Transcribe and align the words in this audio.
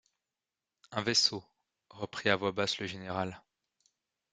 Un 0.93 1.03
vaisseau, 1.03 1.43
reprit 1.91 2.29
à 2.29 2.35
voix 2.35 2.51
basse 2.51 2.79
le 2.79 2.87
général. 2.87 3.39